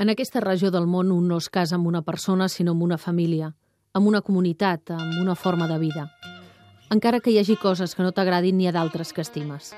[0.00, 2.96] En aquesta regió del món un no es casa amb una persona, sinó amb una
[2.96, 3.50] família,
[3.92, 6.06] amb una comunitat, amb una forma de vida.
[6.88, 9.74] Encara que hi hagi coses que no t'agradin, n'hi ha d'altres que estimes.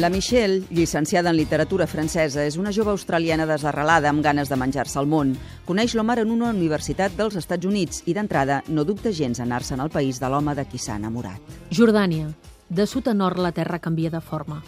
[0.00, 5.02] La Michelle, llicenciada en literatura francesa, és una jove australiana desarrelada amb ganes de menjar-se
[5.04, 5.36] el món.
[5.68, 9.92] Coneix l'Omar en una universitat dels Estats Units i, d'entrada, no dubta gens anar-se al
[9.92, 11.58] país de l'home de qui s'ha enamorat.
[11.68, 12.32] Jordània.
[12.72, 14.64] De sud a nord la terra canvia de forma.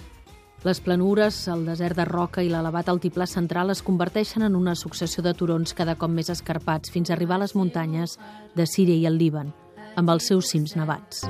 [0.64, 5.20] Les planures, el desert de roca i l'elevat altiplà central es converteixen en una successió
[5.22, 8.16] de turons cada cop més escarpats fins a arribar a les muntanyes
[8.56, 9.52] de Síria i el Líban,
[9.94, 11.26] amb els seus cims nevats.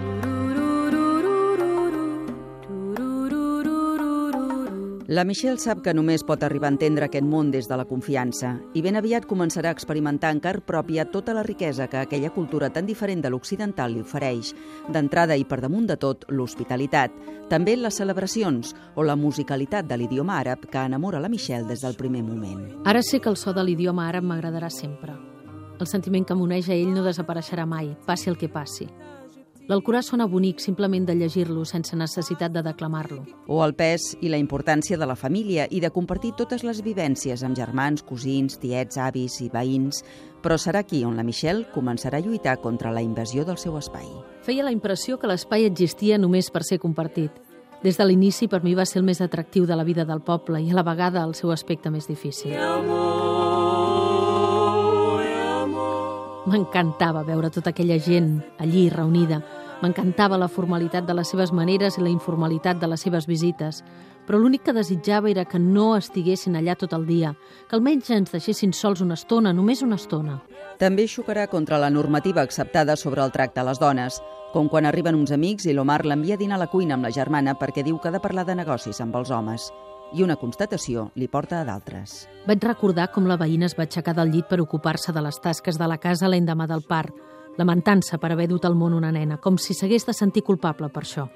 [5.06, 8.54] La Michelle sap que només pot arribar a entendre aquest món des de la confiança
[8.72, 12.70] i ben aviat començarà a experimentar en car pròpia tota la riquesa que aquella cultura
[12.72, 14.54] tan diferent de l'occidental li ofereix.
[14.88, 17.12] D'entrada i per damunt de tot, l'hospitalitat.
[17.50, 22.00] També les celebracions o la musicalitat de l'idioma àrab que enamora la Michelle des del
[22.00, 22.64] primer moment.
[22.88, 25.12] Ara sé que el so de l'idioma àrab m'agradarà sempre.
[25.78, 28.88] El sentiment que m'uneix a ell no desapareixerà mai, passi el que passi.
[29.64, 33.22] L'Alcorà sona bonic simplement de llegir-lo sense necessitat de declamar-lo.
[33.48, 37.40] O el pes i la importància de la família i de compartir totes les vivències
[37.46, 40.02] amb germans, cosins, tiets, avis i veïns.
[40.44, 44.04] Però serà aquí on la Michelle començarà a lluitar contra la invasió del seu espai.
[44.44, 47.32] Feia la impressió que l'espai existia només per ser compartit.
[47.80, 50.60] Des de l'inici per mi va ser el més atractiu de la vida del poble
[50.60, 52.52] i a la vegada el seu aspecte més difícil.
[56.44, 59.38] M'encantava veure tota aquella gent allí reunida.
[59.80, 63.80] M'encantava la formalitat de les seves maneres i la informalitat de les seves visites.
[64.28, 67.32] Però l'únic que desitjava era que no estiguessin allà tot el dia,
[67.68, 70.38] que almenys ens deixessin sols una estona, només una estona.
[70.80, 74.20] També xocarà contra la normativa acceptada sobre el tracte a les dones,
[74.52, 77.12] com quan arriben uns amics i l'Omar l'envia a dinar a la cuina amb la
[77.12, 79.72] germana perquè diu que ha de parlar de negocis amb els homes
[80.14, 82.24] i una constatació li porta a d'altres.
[82.46, 85.78] Vaig recordar com la veïna es va aixecar del llit per ocupar-se de les tasques
[85.78, 87.10] de la casa l'endemà del part,
[87.58, 91.02] lamentant-se per haver dut al món una nena, com si s'hagués de sentir culpable per
[91.04, 91.28] això.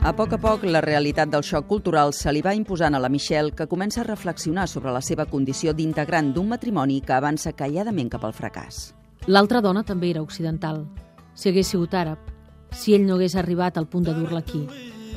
[0.00, 3.10] A poc a poc, la realitat del xoc cultural se li va imposant a la
[3.12, 8.08] Michelle, que comença a reflexionar sobre la seva condició d'integrant d'un matrimoni que avança calladament
[8.08, 8.94] cap al fracàs.
[9.28, 10.86] L'altra dona també era occidental.
[11.34, 12.29] Si hagués sigut àrab,
[12.72, 14.62] si ell no hagués arribat al punt de dur-la aquí.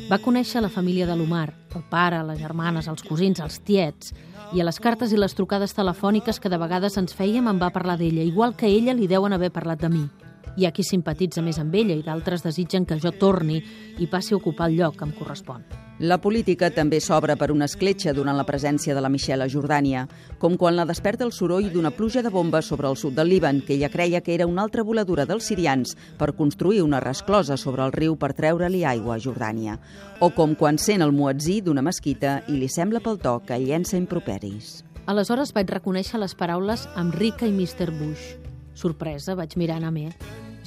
[0.09, 4.12] Va conèixer la família de l'Omar, el pare, les germanes, els cosins, els tiets,
[4.53, 7.72] i a les cartes i les trucades telefòniques que de vegades ens fèiem em va
[7.74, 10.03] parlar d'ella, igual que ella li deuen haver parlat de mi.
[10.58, 13.64] Hi ha qui simpatitza més amb ella i d'altres desitgen que jo torni
[13.97, 15.64] i passi a ocupar el lloc que em correspon.
[16.03, 20.02] La política també s'obre per una escletxa durant la presència de la Michelle a Jordània,
[20.38, 23.62] com quan la desperta el soroll d'una pluja de bombes sobre el sud del Líban,
[23.64, 27.86] que ella creia que era una altra voladura dels sirians per construir una resclosa sobre
[27.86, 29.78] el riu per treure-li aigua a Jordània.
[30.19, 33.96] O com quan sent el muetzí d'una mesquita i li sembla pel to que llença
[33.96, 34.81] improperis.
[35.08, 37.94] Aleshores vaig reconèixer les paraules amb Rica i Mr.
[37.96, 38.34] Bush.
[38.75, 40.09] Sorpresa, vaig mirar a Namé.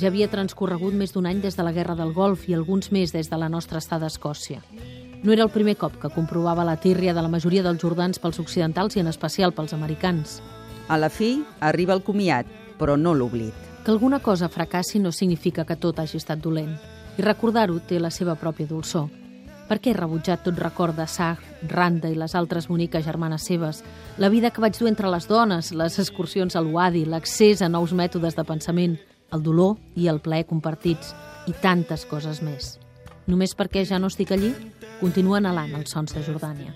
[0.00, 3.12] Ja havia transcorregut més d'un any des de la Guerra del Golf i alguns més
[3.12, 4.64] des de la nostra estada a Escòcia.
[5.26, 8.36] No era el primer cop que comprovava la tírria de la majoria dels jordans pels
[8.38, 10.36] occidentals i en especial pels americans.
[10.86, 12.46] A la fi, arriba el comiat,
[12.78, 13.56] però no l'oblit.
[13.82, 16.76] Que alguna cosa fracassi no significa que tot hagi estat dolent.
[17.18, 19.10] I recordar-ho té la seva pròpia dolçor.
[19.66, 21.42] Per què he rebutjat tot record de Sag,
[21.74, 23.82] Randa i les altres boniques germanes seves,
[24.22, 27.98] la vida que vaig dur entre les dones, les excursions al Wadi, l'accés a nous
[27.98, 28.94] mètodes de pensament,
[29.34, 31.16] el dolor i el plaer compartits
[31.50, 32.76] i tantes coses més.
[33.26, 34.52] Només perquè ja no estic allí,
[35.00, 36.72] Continuen alant els sons de Jordània.